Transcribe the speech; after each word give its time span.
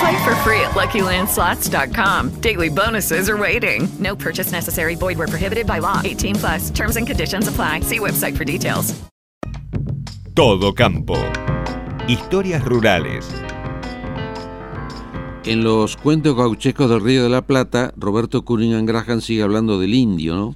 Play 0.00 0.24
for 0.24 0.34
free 0.36 0.60
at 0.60 0.70
LuckyLandSlots.com. 0.72 2.40
Daily 2.40 2.70
bonuses 2.70 3.28
are 3.28 3.36
waiting. 3.36 3.86
No 3.98 4.16
purchase 4.16 4.50
necessary. 4.50 4.94
Void 4.96 5.18
where 5.18 5.28
prohibited 5.28 5.66
by 5.66 5.78
law. 5.78 6.00
18 6.02 6.36
plus. 6.36 6.70
Terms 6.70 6.96
and 6.96 7.06
conditions 7.06 7.48
apply. 7.48 7.80
See 7.80 7.98
website 7.98 8.34
for 8.34 8.44
details. 8.44 8.94
Todo 10.34 10.72
campo. 10.72 11.16
Historias 12.08 12.64
rurales. 12.64 13.26
En 15.44 15.64
los 15.64 15.96
cuentos 15.96 16.34
gauchescos 16.34 16.88
del 16.88 17.02
Río 17.02 17.22
de 17.22 17.28
la 17.28 17.42
Plata, 17.42 17.92
Roberto 17.96 18.42
Cunningham 18.42 18.86
Graham 18.86 19.20
sigue 19.20 19.42
hablando 19.42 19.78
del 19.78 19.92
indio, 19.92 20.34
¿no? 20.34 20.54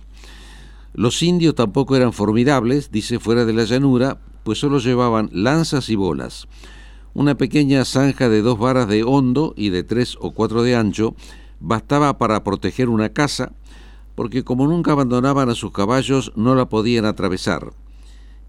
Los 0.94 1.22
indios 1.22 1.54
tampoco 1.54 1.96
eran 1.96 2.14
formidables, 2.14 2.90
dice 2.90 3.18
fuera 3.18 3.44
de 3.44 3.52
la 3.52 3.64
llanura, 3.64 4.16
pues 4.42 4.58
solo 4.58 4.78
llevaban 4.78 5.28
lanzas 5.32 5.90
y 5.90 5.96
bolas. 5.96 6.46
Una 7.14 7.36
pequeña 7.36 7.84
zanja 7.84 8.28
de 8.28 8.42
dos 8.42 8.58
varas 8.58 8.88
de 8.88 9.04
hondo 9.04 9.54
y 9.56 9.70
de 9.70 9.84
tres 9.84 10.16
o 10.20 10.32
cuatro 10.32 10.64
de 10.64 10.74
ancho 10.74 11.14
bastaba 11.60 12.18
para 12.18 12.42
proteger 12.42 12.88
una 12.88 13.10
casa, 13.10 13.52
porque 14.16 14.42
como 14.42 14.66
nunca 14.66 14.90
abandonaban 14.90 15.48
a 15.48 15.54
sus 15.54 15.70
caballos 15.70 16.32
no 16.34 16.56
la 16.56 16.68
podían 16.68 17.04
atravesar. 17.04 17.72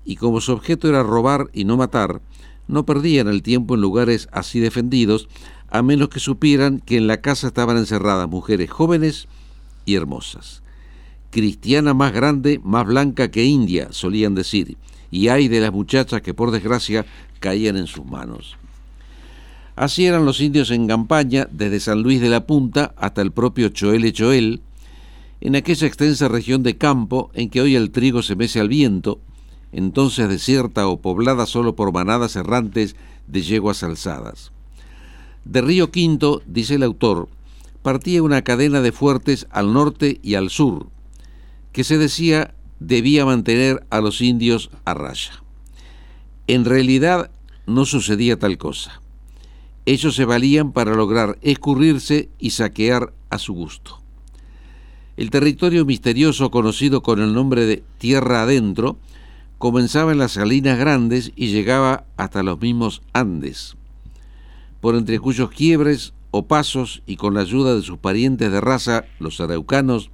Y 0.03 0.15
como 0.15 0.41
su 0.41 0.51
objeto 0.51 0.89
era 0.89 1.03
robar 1.03 1.51
y 1.53 1.65
no 1.65 1.77
matar, 1.77 2.21
no 2.67 2.87
perdían 2.87 3.27
el 3.27 3.43
tiempo 3.43 3.75
en 3.75 3.81
lugares 3.81 4.27
así 4.31 4.59
defendidos, 4.59 5.29
a 5.69 5.83
menos 5.83 6.09
que 6.09 6.19
supieran 6.19 6.79
que 6.79 6.97
en 6.97 7.05
la 7.05 7.21
casa 7.21 7.47
estaban 7.47 7.77
encerradas 7.77 8.27
mujeres 8.27 8.71
jóvenes 8.71 9.27
y 9.85 9.93
hermosas. 9.93 10.64
Cristiana 11.35 11.93
más 11.93 12.13
grande, 12.13 12.61
más 12.63 12.85
blanca 12.85 13.29
que 13.29 13.43
India, 13.43 13.89
solían 13.91 14.35
decir, 14.35 14.77
y 15.11 15.27
hay 15.27 15.49
de 15.49 15.59
las 15.59 15.73
muchachas 15.73 16.21
que 16.21 16.33
por 16.33 16.49
desgracia 16.49 17.05
caían 17.41 17.75
en 17.75 17.87
sus 17.87 18.05
manos. 18.05 18.55
Así 19.75 20.05
eran 20.05 20.23
los 20.23 20.39
indios 20.39 20.71
en 20.71 20.87
campaña 20.87 21.45
desde 21.51 21.81
San 21.81 22.03
Luis 22.03 22.21
de 22.21 22.29
la 22.29 22.47
Punta 22.47 22.95
hasta 22.95 23.21
el 23.21 23.33
propio 23.33 23.67
Choel 23.67 24.13
Choel, 24.13 24.61
en 25.41 25.57
aquella 25.57 25.87
extensa 25.87 26.29
región 26.29 26.63
de 26.63 26.77
campo 26.77 27.31
en 27.33 27.49
que 27.49 27.59
hoy 27.59 27.75
el 27.75 27.91
trigo 27.91 28.23
se 28.23 28.37
mece 28.37 28.61
al 28.61 28.69
viento, 28.69 29.19
entonces 29.73 30.29
desierta 30.29 30.87
o 30.87 31.01
poblada 31.01 31.47
solo 31.47 31.75
por 31.75 31.91
manadas 31.91 32.37
errantes 32.37 32.95
de 33.27 33.41
yeguas 33.41 33.83
alzadas. 33.83 34.53
De 35.43 35.59
Río 35.59 35.91
Quinto, 35.91 36.41
dice 36.45 36.75
el 36.75 36.83
autor, 36.83 37.27
partía 37.81 38.23
una 38.23 38.41
cadena 38.41 38.79
de 38.79 38.93
fuertes 38.93 39.47
al 39.49 39.73
norte 39.73 40.21
y 40.23 40.35
al 40.35 40.49
sur, 40.49 40.94
que 41.75 41.83
se 41.83 41.97
decía 41.97 42.55
debía 42.79 43.25
mantener 43.25 43.85
a 43.89 43.99
los 43.99 44.21
indios 44.21 44.69
a 44.85 44.93
raya. 44.93 45.43
En 46.47 46.63
realidad 46.63 47.31
no 47.67 47.83
sucedía 47.83 48.39
tal 48.39 48.57
cosa. 48.57 49.01
Ellos 49.85 50.15
se 50.15 50.23
valían 50.23 50.71
para 50.71 50.95
lograr 50.95 51.37
escurrirse 51.41 52.29
y 52.39 52.51
saquear 52.51 53.11
a 53.29 53.39
su 53.39 53.53
gusto. 53.53 53.99
El 55.17 55.31
territorio 55.31 55.83
misterioso 55.83 56.49
conocido 56.49 57.03
con 57.03 57.19
el 57.19 57.33
nombre 57.33 57.65
de 57.65 57.83
Tierra 57.97 58.43
Adentro 58.43 58.97
comenzaba 59.57 60.13
en 60.13 60.19
las 60.19 60.31
Salinas 60.31 60.79
Grandes 60.79 61.33
y 61.35 61.47
llegaba 61.47 62.05
hasta 62.15 62.41
los 62.41 62.57
mismos 62.61 63.01
Andes, 63.11 63.75
por 64.79 64.95
entre 64.95 65.19
cuyos 65.19 65.49
quiebres 65.49 66.13
o 66.31 66.47
pasos 66.47 67.03
y 67.05 67.17
con 67.17 67.33
la 67.33 67.41
ayuda 67.41 67.75
de 67.75 67.81
sus 67.81 67.97
parientes 67.97 68.49
de 68.49 68.61
raza, 68.61 69.03
los 69.19 69.41
araucanos, 69.41 70.09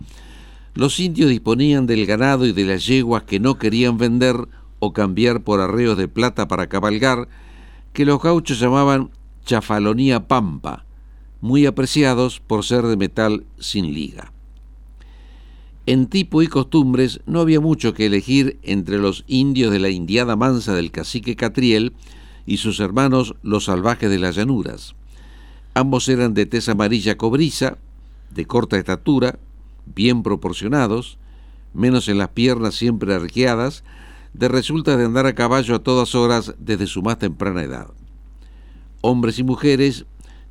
los 0.73 0.99
indios 0.99 1.29
disponían 1.29 1.85
del 1.85 2.05
ganado 2.05 2.45
y 2.45 2.53
de 2.53 2.65
las 2.65 2.85
yeguas 2.85 3.23
que 3.23 3.39
no 3.39 3.57
querían 3.57 3.97
vender 3.97 4.47
o 4.79 4.93
cambiar 4.93 5.43
por 5.43 5.59
arreos 5.59 5.97
de 5.97 6.07
plata 6.07 6.47
para 6.47 6.67
cabalgar, 6.67 7.27
que 7.93 8.05
los 8.05 8.21
gauchos 8.21 8.59
llamaban 8.59 9.11
chafalonía 9.45 10.27
pampa, 10.27 10.85
muy 11.41 11.65
apreciados 11.65 12.39
por 12.39 12.63
ser 12.63 12.85
de 12.85 12.97
metal 12.97 13.45
sin 13.59 13.93
liga. 13.93 14.31
En 15.85 16.07
tipo 16.07 16.41
y 16.41 16.47
costumbres 16.47 17.21
no 17.25 17.41
había 17.41 17.59
mucho 17.59 17.93
que 17.93 18.05
elegir 18.05 18.59
entre 18.63 18.97
los 18.97 19.25
indios 19.27 19.71
de 19.71 19.79
la 19.79 19.89
indiada 19.89 20.35
mansa 20.35 20.73
del 20.73 20.91
cacique 20.91 21.35
Catriel 21.35 21.93
y 22.45 22.57
sus 22.57 22.79
hermanos 22.79 23.35
los 23.41 23.65
salvajes 23.65 24.09
de 24.09 24.19
las 24.19 24.35
llanuras. 24.35 24.95
Ambos 25.73 26.07
eran 26.07 26.33
de 26.33 26.45
tez 26.45 26.69
amarilla 26.69 27.17
cobriza, 27.17 27.77
de 28.29 28.45
corta 28.45 28.77
estatura, 28.77 29.39
bien 29.85 30.23
proporcionados, 30.23 31.17
menos 31.73 32.07
en 32.07 32.17
las 32.17 32.29
piernas 32.29 32.75
siempre 32.75 33.13
arqueadas, 33.13 33.83
de 34.33 34.47
resulta 34.47 34.97
de 34.97 35.05
andar 35.05 35.25
a 35.25 35.35
caballo 35.35 35.75
a 35.75 35.79
todas 35.79 36.15
horas 36.15 36.55
desde 36.57 36.87
su 36.87 37.01
más 37.01 37.19
temprana 37.19 37.63
edad. 37.63 37.87
Hombres 39.01 39.39
y 39.39 39.43
mujeres 39.43 40.05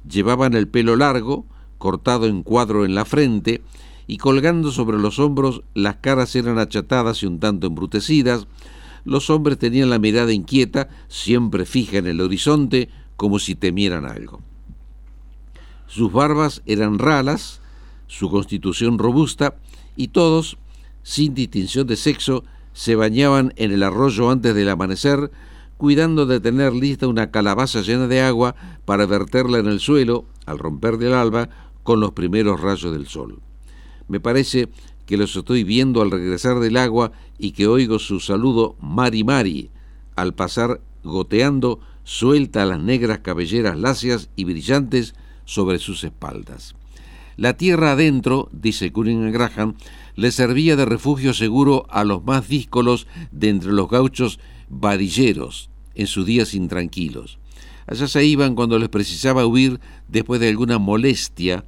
llevaban 0.08 0.54
el 0.54 0.68
pelo 0.68 0.96
largo, 0.96 1.46
cortado 1.78 2.26
en 2.26 2.42
cuadro 2.42 2.84
en 2.84 2.94
la 2.94 3.04
frente, 3.04 3.62
y 4.06 4.18
colgando 4.18 4.72
sobre 4.72 4.98
los 4.98 5.18
hombros 5.18 5.62
las 5.72 5.96
caras 5.96 6.34
eran 6.34 6.58
achatadas 6.58 7.22
y 7.22 7.26
un 7.26 7.38
tanto 7.38 7.68
embrutecidas, 7.68 8.48
los 9.04 9.30
hombres 9.30 9.58
tenían 9.58 9.88
la 9.88 9.98
mirada 9.98 10.32
inquieta, 10.32 10.88
siempre 11.08 11.64
fija 11.64 11.98
en 11.98 12.06
el 12.06 12.20
horizonte, 12.20 12.88
como 13.16 13.38
si 13.38 13.54
temieran 13.54 14.04
algo. 14.04 14.40
Sus 15.86 16.12
barbas 16.12 16.62
eran 16.66 16.98
ralas, 16.98 17.60
su 18.10 18.28
constitución 18.28 18.98
robusta, 18.98 19.54
y 19.94 20.08
todos, 20.08 20.58
sin 21.04 21.32
distinción 21.32 21.86
de 21.86 21.94
sexo, 21.94 22.42
se 22.72 22.96
bañaban 22.96 23.52
en 23.54 23.70
el 23.70 23.84
arroyo 23.84 24.30
antes 24.30 24.52
del 24.52 24.68
amanecer, 24.68 25.30
cuidando 25.76 26.26
de 26.26 26.40
tener 26.40 26.72
lista 26.74 27.06
una 27.06 27.30
calabaza 27.30 27.82
llena 27.82 28.08
de 28.08 28.20
agua 28.20 28.56
para 28.84 29.06
verterla 29.06 29.58
en 29.58 29.66
el 29.66 29.78
suelo, 29.78 30.24
al 30.44 30.58
romper 30.58 30.98
del 30.98 31.14
alba, 31.14 31.50
con 31.84 32.00
los 32.00 32.10
primeros 32.10 32.60
rayos 32.60 32.92
del 32.92 33.06
sol. 33.06 33.38
Me 34.08 34.18
parece 34.18 34.68
que 35.06 35.16
los 35.16 35.36
estoy 35.36 35.62
viendo 35.62 36.02
al 36.02 36.10
regresar 36.10 36.58
del 36.58 36.78
agua 36.78 37.12
y 37.38 37.52
que 37.52 37.68
oigo 37.68 38.00
su 38.00 38.18
saludo 38.18 38.74
Mari 38.80 39.22
Mari, 39.22 39.70
al 40.16 40.34
pasar 40.34 40.80
goteando 41.04 41.78
suelta 42.02 42.66
las 42.66 42.80
negras 42.80 43.20
cabelleras 43.20 43.78
lacias 43.78 44.30
y 44.34 44.44
brillantes 44.44 45.14
sobre 45.44 45.78
sus 45.78 46.02
espaldas. 46.02 46.74
La 47.36 47.56
tierra 47.56 47.92
adentro, 47.92 48.48
dice 48.52 48.92
Cunningham 48.92 49.32
Graham, 49.32 49.74
le 50.14 50.30
servía 50.32 50.76
de 50.76 50.84
refugio 50.84 51.32
seguro 51.32 51.86
a 51.88 52.04
los 52.04 52.24
más 52.24 52.48
díscolos 52.48 53.06
de 53.30 53.48
entre 53.48 53.72
los 53.72 53.88
gauchos 53.88 54.38
vadilleros 54.68 55.70
en 55.94 56.06
sus 56.06 56.26
días 56.26 56.54
intranquilos. 56.54 57.38
Allá 57.86 58.06
se 58.06 58.24
iban 58.24 58.54
cuando 58.54 58.78
les 58.78 58.88
precisaba 58.88 59.46
huir 59.46 59.80
después 60.08 60.40
de 60.40 60.48
alguna 60.48 60.78
molestia 60.78 61.64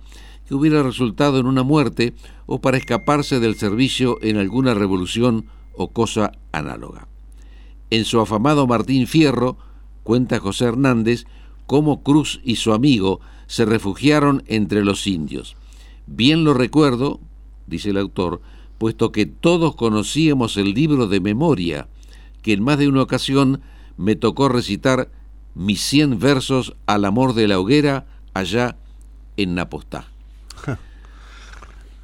que 0.46 0.54
hubiera 0.54 0.82
resultado 0.82 1.38
en 1.38 1.46
una 1.46 1.62
muerte 1.62 2.14
o 2.46 2.60
para 2.60 2.76
escaparse 2.76 3.40
del 3.40 3.56
servicio 3.56 4.18
en 4.22 4.36
alguna 4.36 4.74
revolución 4.74 5.46
o 5.74 5.88
cosa 5.88 6.32
análoga. 6.52 7.08
En 7.90 8.04
su 8.04 8.20
afamado 8.20 8.66
Martín 8.66 9.06
Fierro, 9.06 9.56
cuenta 10.02 10.38
José 10.38 10.66
Hernández, 10.66 11.24
cómo 11.66 12.02
Cruz 12.02 12.40
y 12.44 12.56
su 12.56 12.72
amigo 12.72 13.20
se 13.46 13.64
refugiaron 13.64 14.42
entre 14.46 14.84
los 14.84 15.06
indios. 15.06 15.56
Bien 16.14 16.44
lo 16.44 16.52
recuerdo, 16.52 17.20
dice 17.66 17.88
el 17.88 17.96
autor, 17.96 18.42
puesto 18.76 19.12
que 19.12 19.24
todos 19.24 19.74
conocíamos 19.76 20.58
el 20.58 20.74
libro 20.74 21.06
de 21.06 21.20
memoria, 21.20 21.88
que 22.42 22.52
en 22.52 22.62
más 22.62 22.76
de 22.76 22.86
una 22.86 23.00
ocasión 23.00 23.62
me 23.96 24.14
tocó 24.14 24.50
recitar 24.50 25.10
mis 25.54 25.80
cien 25.80 26.18
versos 26.18 26.76
al 26.84 27.06
amor 27.06 27.32
de 27.32 27.48
la 27.48 27.58
hoguera 27.58 28.04
allá 28.34 28.76
en 29.38 29.54
Napostá. 29.54 30.06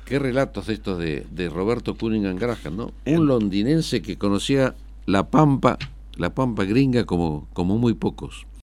Qué 0.06 0.18
relatos 0.18 0.70
estos 0.70 0.98
de, 0.98 1.26
de 1.30 1.50
Roberto 1.50 1.94
Cunningham 1.94 2.36
Graham, 2.36 2.76
¿no? 2.76 2.92
Un 3.04 3.26
londinense 3.26 4.00
que 4.00 4.16
conocía 4.16 4.74
la 5.04 5.28
pampa, 5.28 5.76
la 6.16 6.34
pampa 6.34 6.64
gringa 6.64 7.04
como, 7.04 7.46
como 7.52 7.76
muy 7.76 7.92
pocos. 7.92 8.46